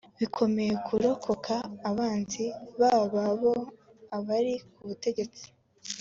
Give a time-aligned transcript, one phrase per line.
[0.19, 1.55] bikomeye kurokoka
[1.89, 2.43] abanzi
[2.79, 3.53] b’ababo
[4.17, 5.45] abari ku butegetsi